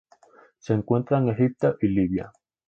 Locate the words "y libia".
1.79-2.31